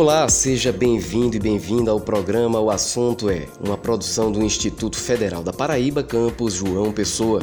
Olá, 0.00 0.26
seja 0.30 0.72
bem-vindo 0.72 1.36
e 1.36 1.38
bem-vinda 1.38 1.90
ao 1.90 2.00
programa 2.00 2.58
O 2.58 2.70
Assunto 2.70 3.28
é, 3.28 3.46
uma 3.62 3.76
produção 3.76 4.32
do 4.32 4.42
Instituto 4.42 4.96
Federal 4.96 5.42
da 5.42 5.52
Paraíba, 5.52 6.02
campus 6.02 6.54
João 6.54 6.90
Pessoa. 6.90 7.42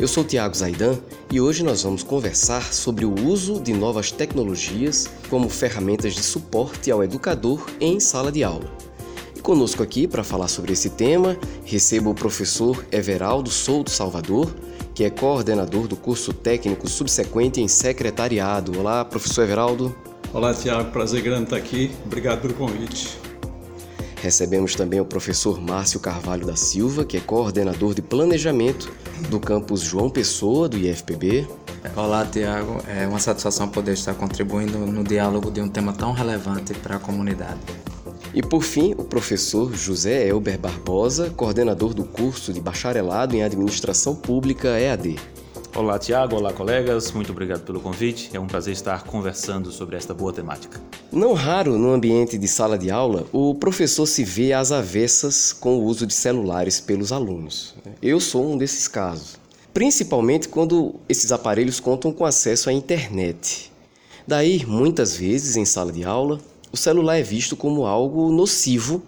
Eu 0.00 0.08
sou 0.08 0.24
Tiago 0.24 0.52
Zaidan 0.52 0.98
e 1.30 1.40
hoje 1.40 1.62
nós 1.62 1.84
vamos 1.84 2.02
conversar 2.02 2.72
sobre 2.72 3.04
o 3.04 3.14
uso 3.24 3.60
de 3.60 3.72
novas 3.72 4.10
tecnologias 4.10 5.08
como 5.30 5.48
ferramentas 5.48 6.12
de 6.12 6.24
suporte 6.24 6.90
ao 6.90 7.04
educador 7.04 7.64
em 7.80 8.00
sala 8.00 8.32
de 8.32 8.42
aula. 8.42 8.68
E 9.36 9.40
conosco 9.40 9.80
aqui 9.80 10.08
para 10.08 10.24
falar 10.24 10.48
sobre 10.48 10.72
esse 10.72 10.90
tema, 10.90 11.38
recebo 11.64 12.10
o 12.10 12.16
professor 12.16 12.84
Everaldo 12.90 13.48
Souto 13.48 13.92
Salvador, 13.92 14.52
que 14.92 15.04
é 15.04 15.08
coordenador 15.08 15.86
do 15.86 15.94
curso 15.94 16.32
técnico 16.32 16.90
subsequente 16.90 17.60
em 17.60 17.68
secretariado. 17.68 18.76
Olá, 18.76 19.04
professor 19.04 19.42
Everaldo. 19.42 19.94
Olá, 20.34 20.54
Tiago. 20.54 20.90
Prazer 20.90 21.20
grande 21.20 21.44
estar 21.44 21.56
aqui. 21.56 21.90
Obrigado 22.06 22.40
pelo 22.40 22.54
convite. 22.54 23.18
Recebemos 24.22 24.74
também 24.74 24.98
o 24.98 25.04
professor 25.04 25.60
Márcio 25.60 26.00
Carvalho 26.00 26.46
da 26.46 26.56
Silva, 26.56 27.04
que 27.04 27.18
é 27.18 27.20
coordenador 27.20 27.92
de 27.92 28.00
planejamento 28.00 28.90
do 29.28 29.38
campus 29.38 29.82
João 29.82 30.08
Pessoa, 30.08 30.70
do 30.70 30.78
IFPB. 30.78 31.46
Olá, 31.94 32.24
Tiago. 32.24 32.82
É 32.88 33.06
uma 33.06 33.18
satisfação 33.18 33.68
poder 33.68 33.92
estar 33.92 34.14
contribuindo 34.14 34.78
no 34.78 35.04
diálogo 35.04 35.50
de 35.50 35.60
um 35.60 35.68
tema 35.68 35.92
tão 35.92 36.12
relevante 36.12 36.72
para 36.72 36.96
a 36.96 36.98
comunidade. 36.98 37.60
E 38.32 38.40
por 38.40 38.62
fim, 38.62 38.94
o 38.96 39.04
professor 39.04 39.74
José 39.74 40.28
Elber 40.28 40.58
Barbosa, 40.58 41.28
coordenador 41.28 41.92
do 41.92 42.04
curso 42.04 42.54
de 42.54 42.60
bacharelado 42.60 43.36
em 43.36 43.42
Administração 43.42 44.14
Pública 44.14 44.80
EAD. 44.80 45.16
Olá, 45.74 45.98
Tiago. 45.98 46.36
Olá, 46.36 46.52
colegas. 46.52 47.12
Muito 47.12 47.32
obrigado 47.32 47.62
pelo 47.62 47.80
convite. 47.80 48.28
É 48.34 48.38
um 48.38 48.46
prazer 48.46 48.74
estar 48.74 49.04
conversando 49.04 49.72
sobre 49.72 49.96
esta 49.96 50.12
boa 50.12 50.30
temática. 50.30 50.78
Não 51.10 51.32
raro 51.32 51.78
no 51.78 51.90
ambiente 51.90 52.36
de 52.36 52.46
sala 52.46 52.76
de 52.76 52.90
aula, 52.90 53.26
o 53.32 53.54
professor 53.54 54.04
se 54.04 54.22
vê 54.22 54.52
às 54.52 54.70
avessas 54.70 55.50
com 55.50 55.78
o 55.78 55.84
uso 55.84 56.06
de 56.06 56.12
celulares 56.12 56.78
pelos 56.78 57.10
alunos. 57.10 57.74
Eu 58.02 58.20
sou 58.20 58.52
um 58.52 58.58
desses 58.58 58.86
casos. 58.86 59.40
Principalmente 59.72 60.46
quando 60.46 60.96
esses 61.08 61.32
aparelhos 61.32 61.80
contam 61.80 62.12
com 62.12 62.26
acesso 62.26 62.68
à 62.68 62.72
internet. 62.72 63.72
Daí, 64.28 64.66
muitas 64.66 65.16
vezes, 65.16 65.56
em 65.56 65.64
sala 65.64 65.90
de 65.90 66.04
aula, 66.04 66.38
o 66.70 66.76
celular 66.76 67.16
é 67.16 67.22
visto 67.22 67.56
como 67.56 67.86
algo 67.86 68.30
nocivo 68.30 69.02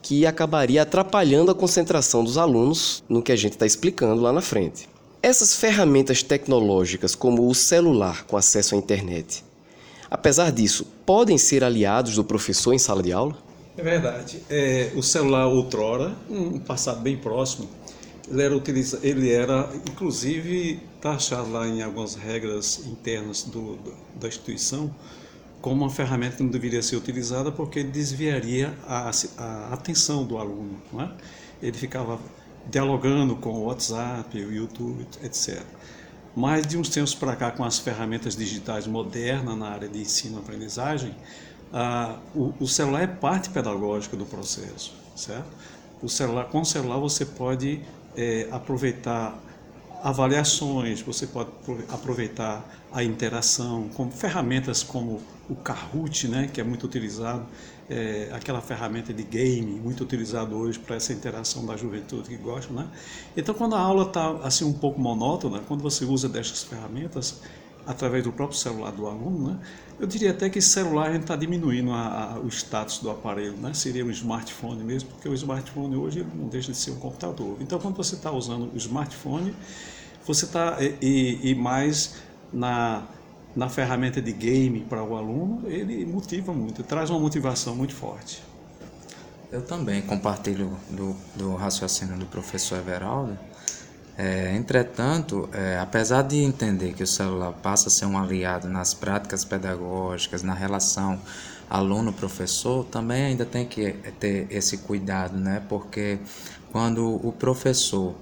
que 0.00 0.24
acabaria 0.24 0.82
atrapalhando 0.82 1.50
a 1.50 1.54
concentração 1.56 2.22
dos 2.22 2.38
alunos 2.38 3.02
no 3.08 3.20
que 3.20 3.32
a 3.32 3.36
gente 3.36 3.54
está 3.54 3.66
explicando 3.66 4.22
lá 4.22 4.32
na 4.32 4.40
frente. 4.40 4.93
Essas 5.24 5.56
ferramentas 5.56 6.22
tecnológicas, 6.22 7.14
como 7.14 7.48
o 7.48 7.54
celular 7.54 8.24
com 8.26 8.36
acesso 8.36 8.74
à 8.74 8.78
internet, 8.78 9.42
apesar 10.10 10.52
disso, 10.52 10.86
podem 11.06 11.38
ser 11.38 11.64
aliados 11.64 12.16
do 12.16 12.22
professor 12.22 12.74
em 12.74 12.78
sala 12.78 13.02
de 13.02 13.10
aula? 13.10 13.34
É 13.74 13.82
verdade. 13.82 14.42
É, 14.50 14.92
o 14.94 15.02
celular 15.02 15.46
outrora, 15.46 16.14
um 16.28 16.58
passado 16.58 17.00
bem 17.00 17.16
próximo, 17.16 17.66
ele 18.28 18.42
era, 18.42 18.62
ele 19.02 19.32
era 19.32 19.70
inclusive 19.86 20.78
taxado 21.00 21.50
lá 21.50 21.66
em 21.66 21.80
algumas 21.80 22.16
regras 22.16 22.82
internas 22.84 23.44
do, 23.44 23.76
do, 23.76 23.94
da 24.20 24.28
instituição 24.28 24.94
como 25.62 25.84
uma 25.84 25.90
ferramenta 25.90 26.36
que 26.36 26.42
não 26.42 26.50
deveria 26.50 26.82
ser 26.82 26.96
utilizada 26.96 27.50
porque 27.50 27.82
desviaria 27.82 28.74
a, 28.86 29.10
a 29.38 29.72
atenção 29.72 30.22
do 30.22 30.36
aluno. 30.36 30.78
Não 30.92 31.00
é? 31.00 31.10
Ele 31.62 31.78
ficava 31.78 32.20
dialogando 32.70 33.36
com 33.36 33.50
o 33.50 33.64
WhatsApp, 33.64 34.36
o 34.38 34.52
YouTube, 34.52 35.06
etc. 35.22 35.62
Mas 36.36 36.66
de 36.66 36.76
uns 36.76 36.88
tempos 36.88 37.14
para 37.14 37.36
cá, 37.36 37.50
com 37.50 37.64
as 37.64 37.78
ferramentas 37.78 38.36
digitais 38.36 38.86
modernas 38.86 39.56
na 39.56 39.68
área 39.68 39.88
de 39.88 40.00
ensino-aprendizagem, 40.00 41.14
ah, 41.72 42.18
o, 42.34 42.52
o, 42.60 42.66
celular 42.66 43.02
é 43.02 43.06
parte 43.06 43.50
pedagógica 43.50 44.16
do 44.16 44.24
processo, 44.24 44.94
certo? 45.16 45.48
O 46.02 46.08
celular, 46.08 46.44
com 46.46 46.60
o 46.60 46.64
celular 46.64 46.98
você 46.98 47.24
pode 47.24 47.80
é, 48.16 48.48
aproveitar 48.50 49.38
avaliações, 50.04 51.00
você 51.00 51.26
pode 51.26 51.48
aproveitar 51.88 52.62
a 52.92 53.02
interação 53.02 53.88
com 53.94 54.10
ferramentas 54.10 54.82
como 54.82 55.22
o 55.48 55.56
Kahoot, 55.56 56.28
né, 56.28 56.50
que 56.52 56.60
é 56.60 56.64
muito 56.64 56.84
utilizado, 56.84 57.46
é, 57.88 58.28
aquela 58.30 58.60
ferramenta 58.60 59.14
de 59.14 59.22
game 59.22 59.80
muito 59.80 60.04
utilizado 60.04 60.56
hoje 60.56 60.78
para 60.78 60.96
essa 60.96 61.10
interação 61.10 61.64
da 61.64 61.74
juventude 61.74 62.28
que 62.28 62.36
gosta, 62.36 62.72
né? 62.72 62.86
Então, 63.34 63.54
quando 63.54 63.76
a 63.76 63.80
aula 63.80 64.04
está 64.04 64.30
assim 64.42 64.64
um 64.64 64.72
pouco 64.74 65.00
monótona, 65.00 65.60
quando 65.60 65.82
você 65.82 66.04
usa 66.04 66.28
destas 66.28 66.62
ferramentas 66.62 67.40
através 67.86 68.24
do 68.24 68.32
próprio 68.32 68.58
celular 68.58 68.90
do 68.92 69.06
aluno, 69.06 69.52
né? 69.52 69.58
Eu 69.98 70.06
diria 70.06 70.32
até 70.32 70.50
que 70.50 70.60
celular 70.60 71.08
a 71.08 71.12
gente 71.12 71.22
está 71.22 71.36
diminuindo 71.36 71.92
a, 71.92 72.34
a, 72.34 72.38
o 72.40 72.48
status 72.48 72.98
do 72.98 73.10
aparelho, 73.10 73.56
né? 73.56 73.72
Seria 73.74 74.04
um 74.04 74.10
smartphone 74.10 74.82
mesmo, 74.82 75.10
porque 75.10 75.28
o 75.28 75.34
smartphone 75.34 75.96
hoje 75.96 76.26
não 76.34 76.48
deixa 76.48 76.72
de 76.72 76.78
ser 76.78 76.90
um 76.90 76.96
computador. 76.96 77.56
Então, 77.60 77.78
quando 77.78 77.96
você 77.96 78.14
está 78.14 78.30
usando 78.30 78.72
o 78.72 78.76
smartphone, 78.76 79.54
você 80.26 80.44
está 80.44 80.78
e, 80.80 81.50
e 81.50 81.54
mais 81.54 82.16
na 82.52 83.04
na 83.54 83.68
ferramenta 83.68 84.20
de 84.20 84.32
game 84.32 84.80
para 84.80 85.02
o 85.02 85.16
aluno, 85.16 85.62
ele 85.68 86.04
motiva 86.04 86.52
muito, 86.52 86.82
traz 86.82 87.08
uma 87.10 87.20
motivação 87.20 87.74
muito 87.76 87.94
forte. 87.94 88.42
Eu 89.52 89.62
também 89.62 90.02
compartilho 90.02 90.76
do, 90.90 91.16
do 91.36 91.54
raciocínio 91.54 92.18
do 92.18 92.26
professor 92.26 92.78
Everaldo. 92.78 93.38
É, 94.16 94.54
entretanto, 94.54 95.48
é, 95.52 95.78
apesar 95.78 96.22
de 96.22 96.36
entender 96.38 96.92
que 96.92 97.02
o 97.02 97.06
celular 97.06 97.52
passa 97.52 97.88
a 97.88 97.90
ser 97.90 98.06
um 98.06 98.16
aliado 98.16 98.68
nas 98.68 98.94
práticas 98.94 99.44
pedagógicas, 99.44 100.42
na 100.42 100.54
relação 100.54 101.20
aluno-professor, 101.68 102.84
também 102.84 103.24
ainda 103.24 103.44
tem 103.44 103.66
que 103.66 103.92
ter 104.20 104.46
esse 104.50 104.78
cuidado, 104.78 105.36
né? 105.36 105.62
Porque 105.68 106.18
quando 106.70 107.20
o 107.26 107.32
professor 107.32 108.14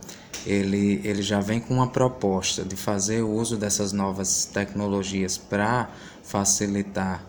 ele, 0.46 1.00
ele 1.04 1.22
já 1.22 1.40
vem 1.40 1.60
com 1.60 1.74
uma 1.74 1.88
proposta 1.88 2.64
de 2.64 2.74
fazer 2.76 3.22
uso 3.22 3.56
dessas 3.56 3.92
novas 3.92 4.46
tecnologias 4.46 5.36
para 5.36 5.90
facilitar 6.22 7.22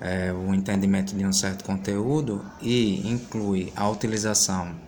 é, 0.00 0.32
o 0.32 0.54
entendimento 0.54 1.14
de 1.14 1.24
um 1.24 1.32
certo 1.32 1.64
conteúdo 1.64 2.44
e 2.60 3.08
inclui 3.10 3.72
a 3.76 3.88
utilização 3.88 4.85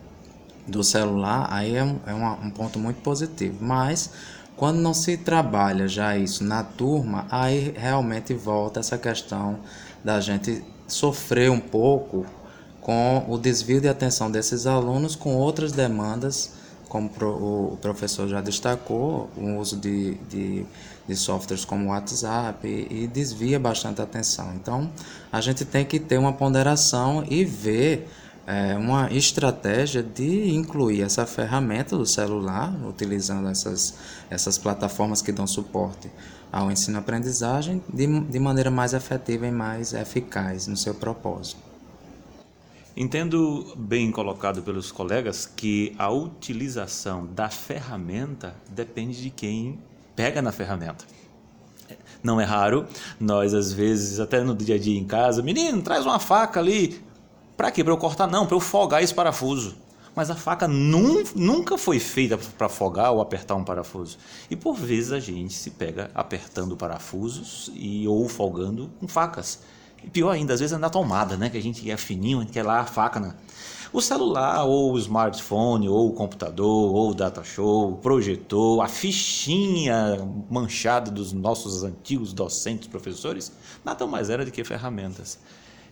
do 0.69 0.83
celular, 0.83 1.47
aí 1.51 1.75
é, 1.75 1.83
um, 1.83 1.99
é 2.05 2.13
um 2.13 2.49
ponto 2.49 2.79
muito 2.79 3.01
positivo. 3.01 3.57
Mas 3.59 4.11
quando 4.55 4.77
não 4.77 4.93
se 4.93 5.17
trabalha 5.17 5.87
já 5.87 6.17
isso 6.17 6.43
na 6.43 6.63
turma, 6.63 7.25
aí 7.29 7.73
realmente 7.75 8.33
volta 8.33 8.79
essa 8.79 8.97
questão 8.97 9.59
da 10.03 10.19
gente 10.21 10.63
sofrer 10.87 11.51
um 11.51 11.59
pouco 11.59 12.25
com 12.81 13.25
o 13.27 13.37
desvio 13.37 13.81
de 13.81 13.87
atenção 13.87 14.31
desses 14.31 14.65
alunos 14.65 15.15
com 15.15 15.35
outras 15.35 15.71
demandas 15.71 16.59
como 16.89 17.09
o 17.21 17.77
professor 17.77 18.27
já 18.27 18.41
destacou, 18.41 19.29
o 19.37 19.57
uso 19.57 19.77
de, 19.77 20.15
de, 20.27 20.65
de 21.07 21.15
softwares 21.15 21.63
como 21.63 21.85
o 21.85 21.87
WhatsApp 21.89 22.67
e, 22.67 23.03
e, 23.03 23.07
desvia 23.07 23.59
bastante 23.59 24.01
a 24.01 24.03
atenção. 24.03 24.51
Então, 24.55 24.91
a 25.31 25.39
gente 25.39 25.63
tem 25.63 25.85
que 25.85 25.99
ter 25.99 26.17
uma 26.17 26.33
ponderação 26.33 27.23
e 27.29 27.45
ver 27.45 28.09
é, 28.49 28.75
uma 28.75 29.13
estratégia 29.13 30.01
de 30.01 30.49
incluir 30.49 31.03
essa 31.03 31.23
ferramenta 31.27 31.95
do 31.95 32.03
celular, 32.03 32.73
utilizando 32.83 33.47
essas, 33.47 33.93
essas 34.27 34.57
plataformas 34.57 35.21
que 35.21 35.31
dão 35.31 35.45
suporte 35.45 36.09
ao 36.51 36.71
ensino-aprendizagem 36.71 37.83
de, 37.93 38.07
de 38.21 38.39
maneira 38.39 38.71
mais 38.71 38.93
efetiva 38.93 39.45
e 39.45 39.51
mais 39.51 39.93
eficaz 39.93 40.65
no 40.65 40.75
seu 40.75 40.95
propósito. 40.95 41.61
Entendo 42.97 43.71
bem 43.77 44.11
colocado 44.11 44.63
pelos 44.63 44.91
colegas 44.91 45.45
que 45.45 45.93
a 45.99 46.09
utilização 46.09 47.27
da 47.27 47.49
ferramenta 47.49 48.55
depende 48.67 49.21
de 49.21 49.29
quem 49.29 49.77
pega 50.15 50.41
na 50.41 50.51
ferramenta. 50.51 51.05
Não 52.23 52.41
é 52.41 52.45
raro, 52.45 52.87
nós 53.19 53.53
às 53.53 53.71
vezes, 53.71 54.19
até 54.19 54.43
no 54.43 54.55
dia 54.55 54.73
a 54.73 54.79
dia 54.79 54.99
em 54.99 55.05
casa, 55.05 55.43
menino, 55.43 55.83
traz 55.83 56.03
uma 56.03 56.17
faca 56.17 56.59
ali. 56.59 57.08
Para 57.59 57.71
quê? 57.71 57.83
Para 57.83 57.91
eu 57.91 57.97
cortar? 57.97 58.25
Não, 58.25 58.45
para 58.45 58.55
eu 58.55 58.61
folgar 58.61 59.03
esse 59.03 59.13
parafuso. 59.13 59.75
Mas 60.15 60.29
a 60.29 60.35
faca 60.35 60.65
num, 60.65 61.25
nunca 61.35 61.77
foi 61.77 61.99
feita 61.99 62.37
para 62.57 62.69
folgar 62.69 63.11
ou 63.11 63.19
apertar 63.19 63.55
um 63.55 63.65
parafuso. 63.65 64.17
E 64.49 64.55
por 64.55 64.75
vezes 64.75 65.11
a 65.11 65.19
gente 65.19 65.53
se 65.53 65.71
pega 65.71 66.09
apertando 66.15 66.77
parafusos 66.77 67.69
e 67.75 68.07
ou 68.07 68.29
folgando 68.29 68.89
com 68.97 69.09
facas. 69.09 69.59
E 70.01 70.09
pior 70.09 70.31
ainda, 70.31 70.53
às 70.53 70.61
vezes 70.61 70.73
é 70.73 70.79
na 70.79 70.89
tomada, 70.89 71.35
né? 71.35 71.49
Que 71.49 71.57
a 71.57 71.61
gente 71.61 71.91
é 71.91 71.97
fininho, 71.97 72.37
a 72.37 72.41
gente 72.43 72.53
quer 72.53 72.63
lá 72.63 72.79
a 72.79 72.85
faca, 72.85 73.19
né? 73.19 73.35
O 73.91 74.01
celular, 74.01 74.63
ou 74.63 74.93
o 74.93 74.97
smartphone, 74.97 75.89
ou 75.89 76.07
o 76.07 76.13
computador, 76.13 76.95
ou 76.95 77.09
o 77.09 77.13
data 77.13 77.43
show, 77.43 77.91
o 77.91 77.97
projetor, 77.97 78.81
a 78.81 78.87
fichinha 78.87 80.17
manchada 80.49 81.11
dos 81.11 81.33
nossos 81.33 81.83
antigos 81.83 82.31
docentes, 82.31 82.87
professores, 82.87 83.51
nada 83.83 84.07
mais 84.07 84.29
era 84.29 84.45
do 84.45 84.51
que 84.51 84.63
ferramentas. 84.63 85.37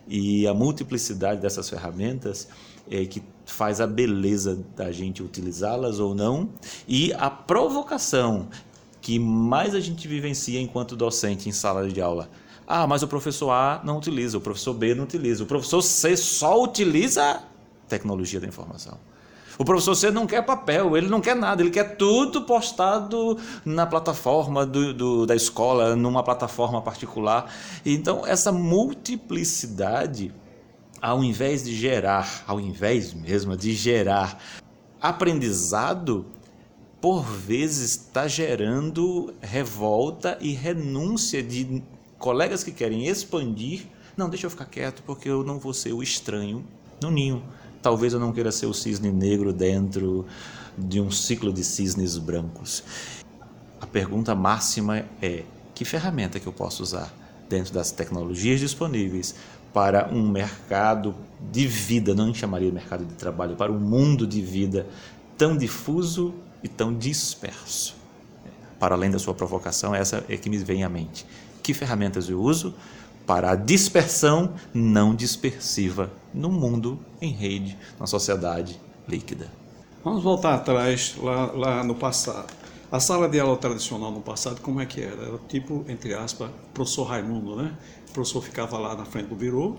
E 0.08 0.46
a 0.46 0.54
multiplicidade 0.54 1.40
dessas 1.40 1.68
ferramentas 1.68 2.48
é 2.90 3.04
que 3.04 3.22
faz 3.44 3.80
a 3.80 3.86
beleza 3.86 4.64
da 4.74 4.90
gente 4.90 5.22
utilizá-las 5.22 6.00
ou 6.00 6.14
não, 6.14 6.48
e 6.86 7.12
a 7.14 7.30
provocação 7.30 8.48
que 9.00 9.18
mais 9.18 9.74
a 9.74 9.80
gente 9.80 10.08
vivencia 10.08 10.60
enquanto 10.60 10.96
docente 10.96 11.48
em 11.48 11.52
sala 11.52 11.88
de 11.88 12.00
aula 12.00 12.28
Ah, 12.66 12.86
mas 12.86 13.02
o 13.02 13.08
professor 13.08 13.50
A 13.50 13.80
não 13.84 13.98
utiliza, 13.98 14.36
o 14.36 14.40
professor 14.40 14.74
B 14.74 14.94
não 14.94 15.04
utiliza, 15.04 15.42
o 15.42 15.46
professor 15.46 15.80
C 15.82 16.16
só 16.16 16.62
utiliza 16.62 17.42
tecnologia 17.88 18.40
da 18.40 18.46
informação. 18.46 18.98
O 19.58 19.64
professor 19.64 19.96
C 19.96 20.10
não 20.12 20.24
quer 20.24 20.42
papel, 20.42 20.96
ele 20.96 21.08
não 21.08 21.20
quer 21.20 21.34
nada, 21.34 21.60
ele 21.60 21.70
quer 21.70 21.96
tudo 21.96 22.42
postado 22.42 23.36
na 23.64 23.84
plataforma 23.84 24.64
do, 24.64 24.94
do, 24.94 25.26
da 25.26 25.34
escola, 25.34 25.96
numa 25.96 26.22
plataforma 26.22 26.80
particular. 26.80 27.52
Então, 27.84 28.24
essa 28.24 28.52
multiplicidade, 28.52 30.32
ao 31.02 31.24
invés 31.24 31.64
de 31.64 31.74
gerar, 31.74 32.44
ao 32.46 32.60
invés 32.60 33.12
mesmo 33.12 33.56
de 33.56 33.72
gerar 33.72 34.38
aprendizado, 35.00 36.24
por 37.00 37.22
vezes 37.24 37.90
está 37.96 38.28
gerando 38.28 39.34
revolta 39.40 40.38
e 40.40 40.52
renúncia 40.52 41.42
de 41.42 41.82
colegas 42.16 42.62
que 42.62 42.70
querem 42.70 43.08
expandir. 43.08 43.86
Não, 44.16 44.28
deixa 44.28 44.46
eu 44.46 44.50
ficar 44.50 44.66
quieto 44.66 45.02
porque 45.04 45.28
eu 45.28 45.42
não 45.42 45.58
vou 45.58 45.74
ser 45.74 45.92
o 45.92 46.02
estranho 46.02 46.64
no 47.02 47.10
ninho. 47.10 47.42
Talvez 47.88 48.12
eu 48.12 48.20
não 48.20 48.32
queira 48.34 48.52
ser 48.52 48.66
o 48.66 48.74
cisne 48.74 49.10
negro 49.10 49.50
dentro 49.50 50.26
de 50.76 51.00
um 51.00 51.10
ciclo 51.10 51.50
de 51.50 51.64
cisnes 51.64 52.18
brancos. 52.18 52.84
A 53.80 53.86
pergunta 53.86 54.34
máxima 54.34 55.06
é: 55.22 55.44
que 55.74 55.86
ferramenta 55.86 56.38
que 56.38 56.46
eu 56.46 56.52
posso 56.52 56.82
usar 56.82 57.10
dentro 57.48 57.72
das 57.72 57.90
tecnologias 57.90 58.60
disponíveis 58.60 59.34
para 59.72 60.06
um 60.12 60.28
mercado 60.28 61.14
de 61.50 61.66
vida, 61.66 62.14
não 62.14 62.34
chamaria 62.34 62.68
de 62.68 62.74
mercado 62.74 63.06
de 63.06 63.14
trabalho, 63.14 63.56
para 63.56 63.72
um 63.72 63.80
mundo 63.80 64.26
de 64.26 64.42
vida 64.42 64.86
tão 65.38 65.56
difuso 65.56 66.34
e 66.62 66.68
tão 66.68 66.94
disperso? 66.94 67.96
Para 68.78 68.96
além 68.96 69.10
da 69.10 69.18
sua 69.18 69.32
provocação, 69.32 69.94
essa 69.94 70.22
é 70.28 70.36
que 70.36 70.50
me 70.50 70.58
vem 70.58 70.84
à 70.84 70.90
mente. 70.90 71.24
Que 71.62 71.72
ferramentas 71.72 72.28
eu 72.28 72.38
uso 72.38 72.74
para 73.28 73.50
a 73.50 73.54
dispersão 73.54 74.54
não 74.72 75.14
dispersiva 75.14 76.10
no 76.32 76.50
mundo 76.50 76.98
em 77.20 77.30
rede, 77.30 77.76
na 78.00 78.06
sociedade 78.06 78.80
líquida. 79.06 79.52
Vamos 80.02 80.22
voltar 80.22 80.54
atrás, 80.54 81.14
lá, 81.18 81.52
lá 81.52 81.84
no 81.84 81.94
passado. 81.94 82.50
A 82.90 82.98
sala 82.98 83.28
de 83.28 83.38
aula 83.38 83.58
tradicional 83.58 84.10
no 84.10 84.22
passado, 84.22 84.62
como 84.62 84.80
é 84.80 84.86
que 84.86 85.02
era? 85.02 85.22
Era 85.24 85.38
tipo, 85.46 85.84
entre 85.88 86.14
aspas, 86.14 86.50
professor 86.72 87.04
Raimundo, 87.04 87.54
né? 87.54 87.76
O 88.08 88.12
professor 88.12 88.40
ficava 88.40 88.78
lá 88.78 88.96
na 88.96 89.04
frente 89.04 89.26
do 89.26 89.34
birô, 89.34 89.76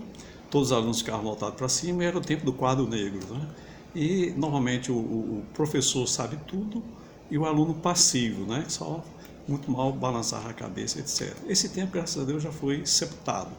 todos 0.48 0.70
os 0.70 0.72
alunos 0.72 1.00
ficavam 1.00 1.24
voltados 1.24 1.56
para 1.56 1.68
cima 1.68 2.04
e 2.04 2.06
era 2.06 2.16
o 2.16 2.20
tempo 2.20 2.44
do 2.44 2.52
quadro 2.52 2.86
negro, 2.86 3.34
né? 3.34 3.48
E, 3.96 4.32
normalmente, 4.36 4.92
o, 4.92 4.94
o 4.94 5.42
professor 5.52 6.06
sabe 6.06 6.38
tudo 6.46 6.84
e 7.28 7.36
o 7.36 7.44
aluno 7.44 7.74
passivo, 7.74 8.46
né? 8.46 8.64
Só 8.68 9.02
muito 9.46 9.70
mal 9.70 9.92
balançar 9.92 10.46
a 10.46 10.52
cabeça, 10.52 10.98
etc. 10.98 11.34
Esse 11.48 11.68
tempo, 11.68 11.92
graças 11.92 12.22
a 12.22 12.24
Deus, 12.24 12.42
já 12.42 12.52
foi 12.52 12.84
sepultado. 12.86 13.50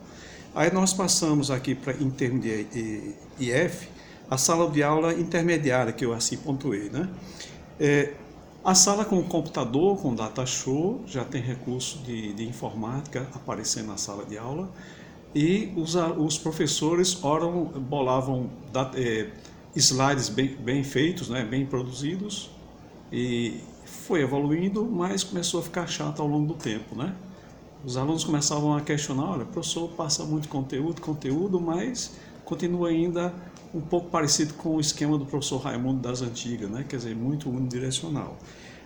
Aí 0.54 0.72
nós 0.74 0.94
passamos 0.94 1.50
aqui 1.50 1.74
para, 1.76 1.94
em 1.94 2.10
termos 2.10 2.42
de 2.42 3.16
IF, 3.40 3.88
a 4.30 4.38
sala 4.38 4.70
de 4.70 4.84
aula 4.84 5.14
intermediária, 5.14 5.94
que 5.94 6.06
eu 6.06 6.14
assim 6.14 6.38
pontuei. 6.38 6.90
Né? 6.90 7.10
É, 7.80 8.14
a 8.64 8.76
sala 8.76 9.04
com 9.04 9.24
computador, 9.24 9.98
com 9.98 10.14
data 10.14 10.46
show, 10.46 11.02
já 11.08 11.26
tem 11.26 11.42
recurso 11.42 12.00
de, 12.00 12.34
de 12.34 12.48
informática 12.48 13.28
aparecendo 13.34 13.88
na 13.88 13.98
sala 13.98 14.24
de 14.24 14.38
aula. 14.38 14.70
E 15.34 15.72
os, 15.76 15.96
os 15.96 16.38
professores, 16.38 17.24
oram, 17.24 17.66
bolavam 17.66 18.50
é, 18.96 19.30
slides 19.76 20.30
bem, 20.30 20.56
bem 20.56 20.84
feitos, 20.84 21.30
né, 21.30 21.44
bem 21.44 21.66
produzidos, 21.66 22.52
e 23.12 23.62
foi 23.92 24.22
evoluindo, 24.22 24.86
mas 24.86 25.24
começou 25.24 25.60
a 25.60 25.64
ficar 25.64 25.88
chato 25.88 26.22
ao 26.22 26.28
longo 26.28 26.48
do 26.48 26.54
tempo, 26.54 26.96
né? 26.96 27.14
Os 27.84 27.98
alunos 27.98 28.24
começavam 28.24 28.76
a 28.76 28.82
questionar, 28.82 29.32
olha, 29.32 29.46
professor 29.46 29.90
passa 29.90 30.24
muito 30.24 30.48
conteúdo, 30.48 31.02
conteúdo, 31.02 31.60
mas 31.60 32.12
continua 32.46 32.90
ainda 32.90 33.34
um 33.74 33.82
pouco 33.82 34.10
parecido 34.10 34.54
com 34.54 34.76
o 34.76 34.80
esquema 34.80 35.18
do 35.18 35.26
professor 35.26 35.58
Raimundo 35.58 36.00
das 36.00 36.22
antigas, 36.22 36.70
né? 36.70 36.86
Quer 36.88 36.98
dizer, 36.98 37.16
muito 37.16 37.50
unidirecional. 37.50 38.38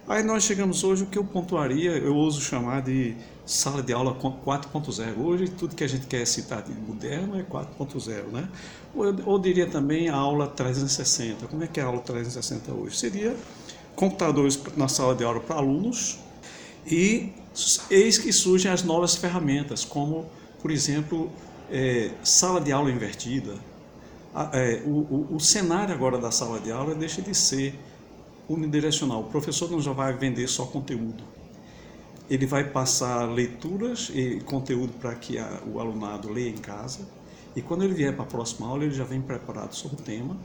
Aí 0.07 0.21
nós 0.21 0.43
chegamos 0.43 0.83
hoje, 0.83 1.03
o 1.03 1.07
que 1.07 1.17
eu 1.17 1.23
pontuaria, 1.23 1.91
eu 1.91 2.15
ouso 2.15 2.39
chamar 2.39 2.83
de 2.83 3.15
sala 3.43 3.81
de 3.81 3.91
aula 3.91 4.13
4.0. 4.13 5.17
Hoje, 5.17 5.47
tudo 5.49 5.75
que 5.75 5.83
a 5.83 5.87
gente 5.87 6.05
quer 6.05 6.25
citar 6.27 6.61
de 6.61 6.71
moderno 6.73 7.39
é 7.39 7.43
4.0, 7.43 8.31
né? 8.31 8.47
Ou 8.93 9.05
eu, 9.05 9.15
ou 9.25 9.39
diria 9.39 9.65
também 9.65 10.07
a 10.07 10.15
aula 10.15 10.47
360. 10.47 11.47
Como 11.47 11.63
é 11.63 11.67
que 11.67 11.79
é 11.79 11.83
a 11.83 11.87
aula 11.87 12.01
360 12.01 12.71
hoje? 12.71 12.97
Seria 12.97 13.35
computadores 13.95 14.59
na 14.75 14.87
sala 14.87 15.15
de 15.15 15.23
aula 15.23 15.39
para 15.39 15.55
alunos 15.55 16.19
e 16.85 17.31
eis 17.89 18.17
que 18.17 18.31
surgem 18.31 18.71
as 18.71 18.83
novas 18.83 19.15
ferramentas, 19.15 19.85
como, 19.85 20.25
por 20.61 20.69
exemplo, 20.69 21.31
é, 21.71 22.11
sala 22.23 22.59
de 22.59 22.71
aula 22.71 22.91
invertida. 22.91 23.55
É, 24.51 24.81
o, 24.85 24.89
o, 24.89 25.35
o, 25.35 25.39
cenário 25.39 25.95
agora 25.95 26.17
da 26.17 26.29
sala 26.29 26.59
de 26.59 26.69
aula 26.69 26.93
deixa 26.93 27.21
de 27.21 27.33
ser 27.33 27.73
unidirecional. 28.49 29.21
O 29.21 29.23
professor 29.25 29.71
não 29.71 29.79
já 29.79 29.93
vai 29.93 30.13
vender 30.13 30.47
só 30.47 30.65
conteúdo. 30.65 31.23
Ele 32.29 32.45
vai 32.45 32.65
passar 32.65 33.23
leituras 33.31 34.11
e 34.13 34.41
conteúdo 34.41 34.91
para 34.99 35.15
que 35.15 35.37
a, 35.37 35.61
o 35.65 35.79
alunado 35.79 36.29
leia 36.29 36.49
em 36.49 36.57
casa. 36.57 37.07
E 37.55 37.61
quando 37.61 37.83
ele 37.83 37.93
vier 37.93 38.13
para 38.13 38.25
a 38.25 38.27
próxima 38.27 38.67
aula, 38.67 38.83
ele 38.83 38.93
já 38.93 39.05
vem 39.05 39.21
preparado 39.21 39.73
sobre 39.73 40.01
o 40.01 40.03
tema 40.03 40.35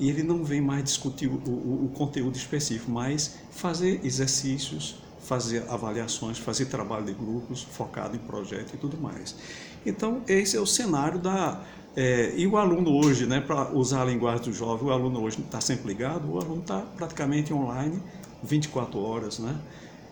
e 0.00 0.08
ele 0.08 0.22
não 0.22 0.42
vem 0.42 0.62
mais 0.62 0.82
discutir 0.82 1.26
o, 1.26 1.34
o, 1.34 1.84
o, 1.84 1.90
conteúdo 1.94 2.34
específico, 2.34 2.90
mas 2.90 3.36
fazer 3.50 4.00
exercícios, 4.02 4.96
fazer 5.20 5.62
avaliações, 5.68 6.38
fazer 6.38 6.64
trabalho 6.64 7.04
de 7.04 7.12
grupos 7.12 7.62
focado 7.62 8.16
em 8.16 8.18
projeto 8.18 8.72
e 8.74 8.78
tudo 8.78 8.96
mais. 8.96 9.36
Então, 9.84 10.22
esse 10.26 10.56
é 10.56 10.60
o 10.60 10.66
cenário 10.66 11.18
da. 11.18 11.62
É, 11.94 12.32
e 12.34 12.46
o 12.46 12.56
aluno 12.56 12.96
hoje, 12.96 13.26
né, 13.26 13.40
para 13.40 13.72
usar 13.72 14.02
a 14.02 14.04
linguagem 14.06 14.46
do 14.46 14.52
jovem, 14.54 14.88
o 14.88 14.90
aluno 14.90 15.22
hoje 15.22 15.38
está 15.40 15.60
sempre 15.60 15.88
ligado, 15.88 16.32
o 16.32 16.38
aluno 16.40 16.62
está 16.62 16.80
praticamente 16.96 17.52
online 17.52 18.00
24 18.42 18.98
horas. 18.98 19.38
Né? 19.38 19.54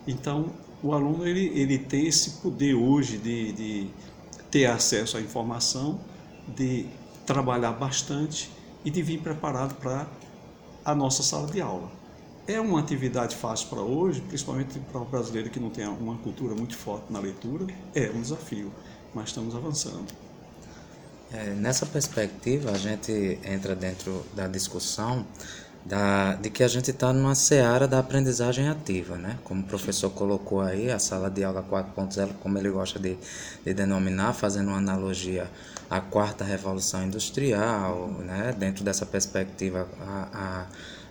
Então, 0.06 0.52
o 0.82 0.92
aluno 0.92 1.26
ele, 1.26 1.50
ele 1.58 1.78
tem 1.78 2.06
esse 2.06 2.42
poder 2.42 2.74
hoje 2.74 3.16
de, 3.16 3.52
de 3.52 3.86
ter 4.50 4.66
acesso 4.66 5.16
à 5.16 5.20
informação, 5.20 5.98
de 6.54 6.84
trabalhar 7.24 7.72
bastante 7.72 8.50
e 8.84 8.90
de 8.90 9.02
vir 9.02 9.20
preparado 9.20 9.74
para 9.76 10.06
a 10.84 10.94
nossa 10.94 11.22
sala 11.22 11.46
de 11.46 11.60
aula. 11.60 11.90
É 12.46 12.58
uma 12.58 12.80
atividade 12.80 13.36
fácil 13.36 13.68
para 13.68 13.82
hoje, 13.82 14.22
principalmente 14.22 14.78
para 14.78 15.00
o 15.00 15.04
brasileiro 15.04 15.50
que 15.50 15.60
não 15.60 15.68
tem 15.68 15.86
uma 15.86 16.16
cultura 16.16 16.54
muito 16.54 16.76
forte 16.76 17.12
na 17.12 17.18
leitura, 17.18 17.66
é 17.94 18.10
um 18.10 18.22
desafio, 18.22 18.72
mas 19.14 19.28
estamos 19.28 19.54
avançando. 19.54 20.06
É, 21.30 21.50
nessa 21.50 21.84
perspectiva, 21.84 22.70
a 22.70 22.78
gente 22.78 23.38
entra 23.44 23.76
dentro 23.76 24.24
da 24.34 24.48
discussão 24.48 25.26
da, 25.88 26.34
de 26.34 26.50
que 26.50 26.62
a 26.62 26.68
gente 26.68 26.90
está 26.90 27.12
numa 27.14 27.34
seara 27.34 27.88
da 27.88 27.98
aprendizagem 27.98 28.68
ativa, 28.68 29.16
né? 29.16 29.38
Como 29.42 29.62
o 29.62 29.64
professor 29.64 30.10
colocou 30.10 30.60
aí, 30.60 30.90
a 30.90 30.98
sala 30.98 31.30
de 31.30 31.42
aula 31.42 31.64
4.0, 31.68 32.34
como 32.40 32.58
ele 32.58 32.68
gosta 32.68 32.98
de, 32.98 33.16
de 33.64 33.72
denominar, 33.72 34.34
fazendo 34.34 34.68
uma 34.68 34.76
analogia 34.76 35.48
a 35.88 36.00
quarta 36.00 36.44
revolução 36.44 37.02
industrial, 37.02 38.10
né, 38.18 38.54
dentro 38.58 38.84
dessa 38.84 39.06
perspectiva 39.06 39.88
a, 40.06 40.66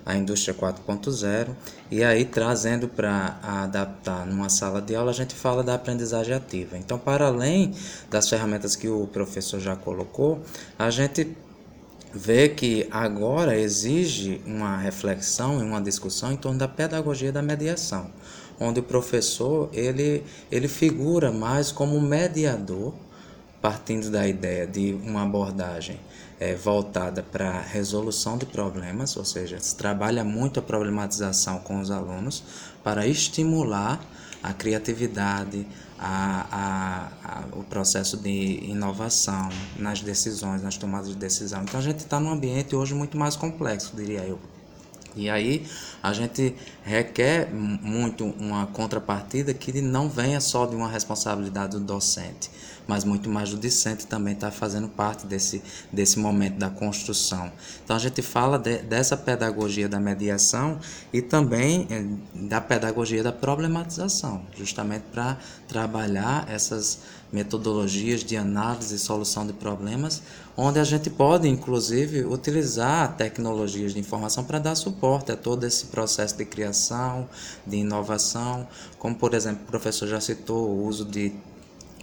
a, 0.05 0.12
a 0.13 0.15
indústria 0.15 0.53
4.0, 0.53 1.48
e 1.89 2.03
aí 2.03 2.24
trazendo 2.24 2.88
para 2.88 3.39
adaptar 3.41 4.27
numa 4.27 4.50
sala 4.50 4.79
de 4.79 4.96
aula, 4.96 5.10
a 5.10 5.13
gente 5.15 5.34
fala 5.34 5.63
da 5.63 5.74
aprendizagem 5.74 6.36
ativa. 6.36 6.77
Então, 6.77 7.00
para 7.00 7.25
além 7.25 7.74
das 8.12 8.29
ferramentas 8.29 8.75
que 8.75 8.88
o 8.88 9.07
professor 9.07 9.60
já 9.60 9.75
colocou, 9.75 10.39
a 10.77 10.91
gente 10.91 11.36
vê 12.17 12.50
que 12.50 12.88
agora 12.91 13.57
exige 13.57 14.41
uma 14.45 14.75
reflexão 14.75 15.59
e 15.59 15.63
uma 15.63 15.79
discussão 15.79 16.31
em 16.31 16.36
torno 16.36 16.59
da 16.59 16.67
pedagogia 16.67 17.31
da 17.31 17.41
mediação, 17.41 18.09
onde 18.59 18.79
o 18.79 18.83
professor 18.83 19.69
ele, 19.71 20.24
ele 20.51 20.67
figura 20.67 21.31
mais 21.31 21.71
como 21.71 22.01
mediador 22.01 22.93
partindo 23.62 24.09
da 24.09 24.27
ideia 24.27 24.67
de 24.67 24.93
uma 25.03 25.24
abordagem 25.24 26.00
é, 26.39 26.55
voltada 26.55 27.24
para 27.24 27.50
a 27.50 27.62
resolução 27.62 28.38
de 28.38 28.45
problemas, 28.45 29.17
ou 29.17 29.25
seja, 29.25 29.59
se 29.59 29.75
trabalha 29.75 30.24
muito 30.24 30.59
a 30.59 30.63
problematização 30.63 31.59
com 31.59 31.79
os 31.79 31.89
alunos 31.89 32.43
para 32.83 33.07
estimular 33.07 34.00
a 34.43 34.53
criatividade, 34.53 35.67
a, 36.00 36.46
a, 36.51 37.39
a, 37.39 37.58
o 37.58 37.63
processo 37.63 38.18
de 38.18 38.60
inovação 38.63 39.50
nas 39.77 40.01
decisões, 40.01 40.62
nas 40.62 40.77
tomadas 40.77 41.10
de 41.10 41.16
decisão. 41.16 41.63
Então 41.63 41.80
a 41.80 41.84
gente 41.84 42.00
está 42.00 42.20
num 42.20 42.32
ambiente 42.32 42.75
hoje 42.75 42.94
muito 42.94 43.18
mais 43.18 43.36
complexo, 43.36 43.96
diria 43.96 44.22
eu. 44.22 44.39
E 45.16 45.30
aí 45.30 45.66
a 46.01 46.13
gente 46.13 46.56
requer 46.84 47.51
muito 47.51 48.24
uma 48.24 48.68
contrapartida 48.68 49.51
que 49.54 49.82
não 49.82 50.08
venha 50.08 50.39
só 50.39 50.68
de 50.68 50.75
uma 50.75 50.88
responsabilidade 50.88 51.72
do 51.72 51.80
docente, 51.80 52.51
mas 52.88 53.03
muito 53.03 53.29
mais 53.29 53.53
o 53.53 53.58
discente 53.58 54.08
também 54.08 54.34
está 54.34 54.50
fazendo 54.50 54.88
parte 54.88 55.27
desse, 55.27 55.62
desse 55.91 56.17
momento 56.17 56.58
da 56.58 56.70
construção. 56.70 57.51
Então 57.84 57.96
a 57.96 58.00
gente 58.00 58.22
fala 58.22 58.58
de, 58.58 58.77
dessa 58.79 59.17
pedagogia 59.17 59.89
da 59.89 60.00
mediação 60.00 60.79
e 61.12 61.22
também 61.22 61.88
eh, 61.89 62.06
da 62.34 62.62
pedagogia 62.62 63.22
da 63.22 63.32
problematização, 63.32 64.41
justamente 64.56 65.03
para 65.12 65.38
trabalhar 65.67 66.48
essas 66.50 67.00
metodologias 67.32 68.24
de 68.24 68.38
análise 68.38 68.96
e 68.96 69.00
solução 69.00 69.46
de 69.46 69.53
problemas, 69.53 70.22
onde 70.56 70.79
a 70.79 70.84
gente 70.84 71.10
pode, 71.10 71.48
inclusive, 71.48 72.24
utilizar 72.25 73.15
tecnologias 73.17 73.94
de 73.94 74.00
informação 74.00 74.44
para 74.44 74.60
dar 74.60 74.75
suporte 74.75 75.32
a 75.32 75.36
todo 75.36 75.65
esse 75.65 75.88
processo 75.88 76.38
de 76.38 76.46
criação, 76.46 77.27
de 77.65 77.77
inovação, 77.77 78.67
como, 78.98 79.15
por 79.15 79.34
exemplo, 79.34 79.63
o 79.63 79.67
professor 79.67 80.08
já 80.08 80.22
citou 80.22 80.70
o 80.70 80.86
uso 80.88 81.03
de 81.03 81.34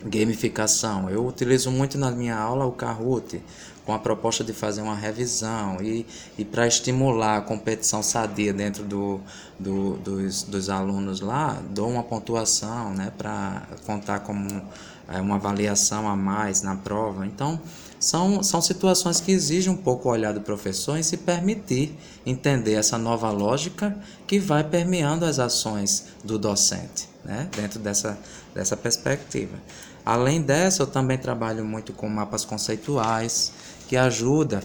gamificação. 0.04 1.08
Eu 1.08 1.26
utilizo 1.26 1.70
muito 1.70 1.96
na 1.98 2.10
minha 2.10 2.36
aula 2.36 2.66
o 2.66 2.72
Kahoot, 2.72 3.40
com 3.84 3.92
a 3.92 3.98
proposta 3.98 4.42
de 4.42 4.52
fazer 4.52 4.80
uma 4.80 4.94
revisão 4.94 5.78
e, 5.82 6.06
e 6.38 6.44
para 6.44 6.66
estimular 6.66 7.38
a 7.38 7.40
competição 7.42 8.02
sadia 8.02 8.52
dentro 8.52 8.82
do, 8.84 9.20
do, 9.58 9.96
dos, 9.98 10.42
dos 10.42 10.70
alunos 10.70 11.20
lá, 11.20 11.60
dou 11.70 11.90
uma 11.90 12.02
pontuação 12.02 12.94
né, 12.94 13.12
para 13.16 13.62
contar 13.84 14.20
como 14.20 14.62
é, 15.08 15.20
uma 15.20 15.36
avaliação 15.36 16.08
a 16.08 16.16
mais 16.16 16.62
na 16.62 16.76
prova. 16.76 17.26
Então, 17.26 17.60
são, 18.00 18.42
são 18.42 18.60
situações 18.60 19.20
que 19.20 19.32
exigem 19.32 19.72
um 19.72 19.76
pouco 19.76 20.08
o 20.08 20.12
olhar 20.12 20.32
do 20.32 20.40
professor 20.40 20.96
em 20.96 21.02
se 21.02 21.18
permitir 21.18 21.94
entender 22.24 22.74
essa 22.74 22.96
nova 22.96 23.30
lógica 23.30 23.96
que 24.26 24.38
vai 24.38 24.64
permeando 24.64 25.24
as 25.24 25.38
ações 25.38 26.06
do 26.22 26.38
docente, 26.38 27.08
né, 27.24 27.48
dentro 27.54 27.78
dessa, 27.78 28.18
dessa 28.54 28.76
perspectiva. 28.76 29.56
Além 30.04 30.42
dessa, 30.42 30.82
eu 30.82 30.86
também 30.86 31.16
trabalho 31.16 31.64
muito 31.64 31.92
com 31.92 32.08
mapas 32.08 32.44
conceituais, 32.44 33.52
que 33.88 33.96
ajuda 33.96 34.62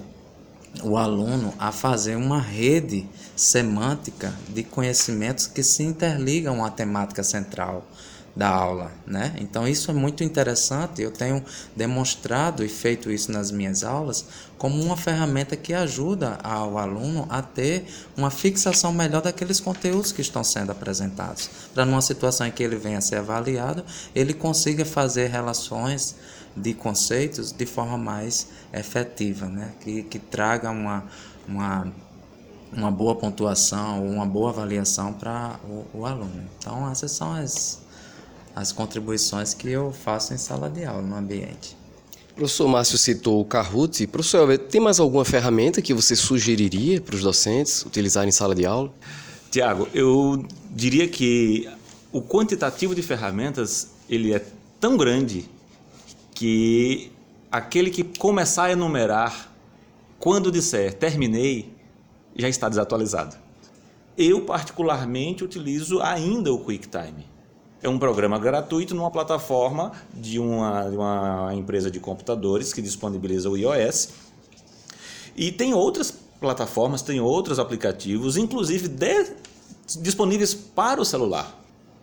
o 0.84 0.98
aluno 0.98 1.54
a 1.58 1.72
fazer 1.72 2.16
uma 2.16 2.40
rede 2.40 3.08
semântica 3.36 4.34
de 4.50 4.64
conhecimentos 4.64 5.48
que 5.48 5.64
se 5.64 5.84
interligam 5.84 6.64
à 6.64 6.70
temática 6.70 7.24
central 7.24 7.86
da 8.36 8.48
aula, 8.48 8.92
né? 9.06 9.36
Então 9.40 9.68
isso 9.68 9.92
é 9.92 9.94
muito 9.94 10.24
interessante. 10.24 11.02
Eu 11.02 11.12
tenho 11.12 11.44
demonstrado 11.76 12.64
e 12.64 12.70
feito 12.70 13.12
isso 13.12 13.32
nas 13.32 13.52
minhas 13.52 13.84
aulas 13.84 14.26
como 14.58 14.82
uma 14.82 14.98
ferramenta 14.98 15.56
que 15.56 15.74
ajuda 15.74 16.38
ao 16.44 16.78
aluno 16.78 17.26
a 17.30 17.42
ter 17.42 17.86
uma 18.18 18.30
fixação 18.30 18.92
melhor 18.92 19.22
daqueles 19.22 19.60
conteúdos 19.60 20.12
que 20.12 20.22
estão 20.22 20.44
sendo 20.44 20.72
apresentados, 20.72 21.50
para 21.74 21.86
numa 21.86 22.02
situação 22.02 22.46
em 22.46 22.52
que 22.52 22.62
ele 22.62 22.76
venha 22.76 22.98
a 22.98 23.02
ser 23.02 23.16
avaliado, 23.18 23.86
ele 24.14 24.34
consiga 24.34 24.84
fazer 24.84 25.28
relações 25.28 26.16
de 26.56 26.74
conceitos 26.74 27.54
de 27.54 27.66
forma 27.66 27.98
mais 27.98 28.48
efetiva, 28.74 29.48
né? 29.48 29.72
Que 29.80 30.04
que 30.04 30.20
traga 30.20 30.70
uma 30.70 31.06
uma 31.48 31.88
uma 32.72 32.92
boa 32.92 33.16
pontuação, 33.16 34.06
uma 34.06 34.26
boa 34.26 34.52
avaliação 34.52 35.14
para 35.14 35.60
o, 35.64 35.86
o 36.00 36.06
aluno. 36.06 36.44
Então, 36.58 36.90
essas 36.92 37.12
são 37.12 37.34
as 37.34 37.80
as 38.60 38.74
contribuições 38.74 39.54
que 39.54 39.70
eu 39.70 39.94
faço 39.94 40.34
em 40.34 40.38
sala 40.38 40.70
de 40.70 40.84
aula 40.84 41.02
no 41.02 41.16
ambiente. 41.16 41.78
O 42.32 42.36
professor 42.36 42.68
Márcio 42.68 42.98
citou 42.98 43.40
o 43.40 43.46
Kahoot. 43.46 44.06
Professor, 44.08 44.58
tem 44.58 44.82
mais 44.82 45.00
alguma 45.00 45.24
ferramenta 45.24 45.82
que 45.82 45.94
você 45.94 46.14
sugeriria 46.14 47.00
para 47.00 47.16
os 47.16 47.22
docentes 47.22 47.86
utilizarem 47.86 48.28
em 48.28 48.34
sala 48.34 48.54
de 48.54 48.66
aula? 48.66 48.92
Tiago, 49.50 49.88
eu 49.94 50.46
diria 50.70 51.08
que 51.08 51.70
o 52.12 52.22
quantitativo 52.22 52.94
de 52.94 53.02
ferramentas 53.02 53.92
ele 54.10 54.34
é 54.34 54.46
tão 54.78 54.98
grande 54.98 55.50
que 56.36 57.12
aquele 57.50 57.90
que 57.90 58.04
começar 58.04 58.66
a 58.66 58.72
enumerar 58.74 59.54
quando 60.20 60.52
disser 60.52 60.94
terminei 60.94 61.74
já 62.36 62.50
está 62.50 62.68
desatualizado. 62.68 63.38
Eu 64.18 64.42
particularmente 64.42 65.46
utilizo 65.46 66.02
ainda 66.02 66.52
o 66.52 66.60
QuickTime 66.60 67.39
é 67.82 67.88
um 67.88 67.98
programa 67.98 68.38
gratuito 68.38 68.94
numa 68.94 69.10
plataforma 69.10 69.92
de 70.14 70.38
uma, 70.38 70.90
de 70.90 70.96
uma 70.98 71.52
empresa 71.54 71.90
de 71.90 72.00
computadores 72.00 72.74
que 72.74 72.82
disponibiliza 72.82 73.50
o 73.50 73.58
iOS. 73.58 74.10
E 75.36 75.52
tem 75.52 75.74
outras 75.74 76.12
plataformas, 76.40 77.02
tem 77.02 77.22
outros 77.22 77.60
aplicativos, 77.60 78.36
inclusive 78.36 78.88
de, 78.88 79.28
disponíveis 80.02 80.54
para 80.54 81.02
o 81.02 81.06
celular. 81.06 81.58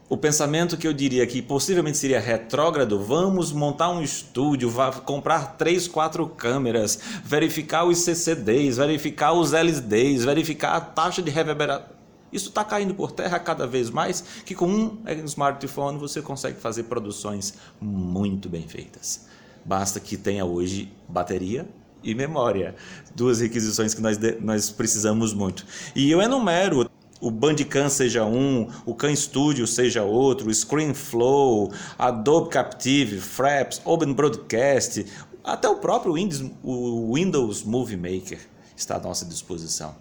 O 0.08 0.16
pensamento 0.16 0.76
que 0.76 0.86
eu 0.86 0.92
diria 0.92 1.26
que 1.26 1.42
possivelmente 1.42 1.98
seria 1.98 2.20
retrógrado, 2.20 3.02
vamos 3.02 3.52
montar 3.52 3.90
um 3.90 4.00
estúdio, 4.00 4.72
comprar 5.04 5.56
três, 5.56 5.88
quatro 5.88 6.26
câmeras, 6.28 6.98
verificar 7.24 7.84
os 7.84 7.98
CCDs, 7.98 8.76
verificar 8.76 9.32
os 9.32 9.50
LEDs, 9.50 10.24
verificar 10.24 10.76
a 10.76 10.80
taxa 10.80 11.20
de 11.20 11.30
reverberação 11.30 11.95
isso 12.32 12.48
está 12.48 12.64
caindo 12.64 12.94
por 12.94 13.12
terra 13.12 13.38
cada 13.38 13.66
vez 13.66 13.90
mais, 13.90 14.24
que 14.44 14.54
com 14.54 14.66
um 14.66 14.98
smartphone 15.24 15.98
você 15.98 16.20
consegue 16.20 16.60
fazer 16.60 16.84
produções 16.84 17.54
muito 17.80 18.48
bem 18.48 18.66
feitas. 18.66 19.26
Basta 19.64 19.98
que 19.98 20.16
tenha 20.16 20.44
hoje 20.44 20.92
bateria 21.08 21.66
e 22.02 22.14
memória, 22.14 22.74
duas 23.14 23.40
requisições 23.40 23.94
que 23.94 24.00
nós, 24.00 24.18
nós 24.40 24.70
precisamos 24.70 25.34
muito. 25.34 25.66
E 25.94 26.10
eu 26.10 26.22
enumero 26.22 26.88
o 27.20 27.30
Bandicam 27.30 27.88
seja 27.88 28.24
um, 28.24 28.68
o 28.84 28.94
Khan 28.94 29.14
Studio 29.16 29.66
seja 29.66 30.02
outro, 30.02 30.48
o 30.48 30.54
ScreenFlow, 30.54 31.72
Adobe 31.98 32.50
Captive, 32.50 33.20
Fraps, 33.20 33.80
Open 33.84 34.12
Broadcast, 34.12 35.06
até 35.42 35.68
o 35.68 35.76
próprio 35.76 36.14
Windows, 36.14 36.44
o 36.62 37.14
Windows 37.14 37.62
Movie 37.62 37.96
Maker 37.96 38.40
está 38.76 38.96
à 38.96 39.00
nossa 39.00 39.24
disposição. 39.24 39.94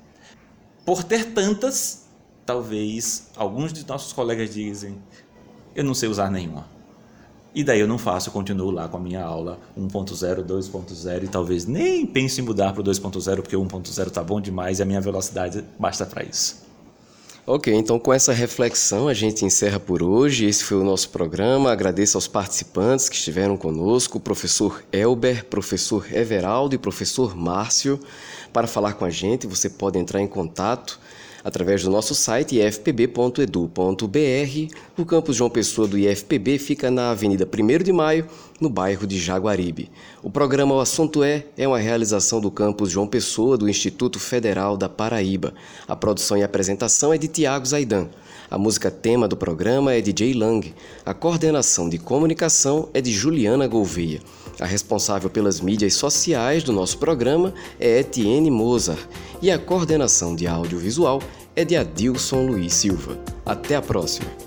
Por 0.86 1.04
ter 1.04 1.34
tantas, 1.34 2.05
talvez 2.46 3.30
alguns 3.36 3.74
de 3.74 3.86
nossos 3.88 4.14
colegas 4.14 4.54
dizem: 4.54 4.98
eu 5.76 5.84
não 5.84 5.94
sei 5.94 6.08
usar 6.08 6.30
nenhuma. 6.32 6.74
E 7.54 7.64
daí 7.64 7.80
eu 7.80 7.88
não 7.88 7.98
faço, 7.98 8.28
eu 8.28 8.34
continuo 8.34 8.70
lá 8.70 8.88
com 8.90 8.98
a 8.98 9.00
minha 9.00 9.24
aula 9.24 9.58
1.0, 9.80 10.44
2.0 10.44 11.24
e 11.24 11.28
talvez 11.30 11.66
nem 11.66 12.06
pense 12.06 12.42
em 12.42 12.44
mudar 12.44 12.74
para 12.74 12.82
o 12.82 12.84
2.0 12.84 13.38
porque 13.38 13.56
o 13.56 13.64
1.0 13.64 14.08
está 14.08 14.22
bom 14.22 14.42
demais 14.42 14.80
e 14.80 14.84
a 14.84 14.86
minha 14.86 15.00
velocidade 15.00 15.64
basta 15.80 16.06
para 16.06 16.24
isso. 16.24 16.66
Ok, 17.48 17.74
então 17.74 17.98
com 17.98 18.12
essa 18.12 18.34
reflexão 18.34 19.08
a 19.08 19.14
gente 19.14 19.46
encerra 19.46 19.80
por 19.80 20.04
hoje. 20.04 20.46
Esse 20.46 20.66
foi 20.66 20.78
o 20.78 20.84
nosso 20.84 21.10
programa. 21.12 21.72
Agradeço 21.72 22.18
aos 22.18 22.28
participantes 22.28 23.08
que 23.08 23.16
estiveram 23.16 23.56
conosco, 23.56 24.20
professor 24.20 24.84
Elber, 24.92 25.46
professor 25.46 26.12
Everaldo 26.12 26.76
e 26.76 26.78
professor 26.78 27.38
Márcio. 27.38 28.00
Para 28.52 28.68
falar 28.68 28.94
com 28.94 29.06
a 29.06 29.10
gente, 29.10 29.48
você 29.48 29.70
pode 29.70 29.98
entrar 29.98 30.20
em 30.20 30.28
contato 30.28 31.00
através 31.46 31.84
do 31.84 31.92
nosso 31.92 32.16
site 32.16 32.58
ifpb.edu.br. 32.58 33.46
O 34.98 35.06
campus 35.06 35.36
João 35.36 35.50
Pessoa 35.50 35.88
do 35.88 35.96
IFPB 35.96 36.58
fica 36.58 36.90
na 36.90 37.12
Avenida 37.12 37.48
1 37.48 37.84
de 37.84 37.94
Maio, 37.94 38.26
no 38.60 38.70
bairro 38.70 39.06
de 39.06 39.20
Jaguaribe. 39.20 39.90
O 40.24 40.30
programa 40.30 40.76
O 40.76 40.80
Assunto 40.80 41.24
É 41.24 41.46
é 41.58 41.68
uma 41.68 41.80
realização 41.80 42.40
do 42.40 42.50
campus 42.50 42.92
João 42.92 43.08
Pessoa 43.08 43.58
do 43.58 43.70
Instituto 43.70 44.20
Federal 44.20 44.78
da 44.78 44.88
Paraíba. 44.88 45.54
A 45.88 45.96
produção 45.96 46.38
e 46.38 46.44
apresentação 46.44 47.14
é 47.14 47.18
de 47.18 47.28
Tiago 47.28 47.66
Zaidan. 47.66 48.08
A 48.50 48.58
música 48.58 48.92
tema 48.92 49.28
do 49.28 49.36
programa 49.36 49.94
é 49.94 50.02
de 50.02 50.14
Jay 50.18 50.34
Lang. 50.34 50.74
A 51.06 51.14
coordenação 51.14 51.90
de 51.90 51.98
comunicação 51.98 52.90
é 52.94 53.02
de 53.02 53.12
Juliana 53.12 53.68
Gouveia. 53.68 54.22
A 54.60 54.66
responsável 54.66 55.30
pelas 55.30 55.60
mídias 55.60 55.96
sociais 55.96 56.64
do 56.64 56.72
nosso 56.72 56.98
programa 56.98 57.54
é 57.80 58.00
Etienne 58.00 58.50
Mozart 58.50 59.02
e 59.42 59.52
a 59.52 59.60
coordenação 59.60 60.36
de 60.36 60.48
audiovisual 60.48 61.22
é 61.56 61.66
de 61.66 61.76
Adilson 61.76 62.46
Luiz 62.46 62.74
Silva. 62.74 63.18
Até 63.46 63.76
a 63.76 63.82
próxima! 63.82 64.45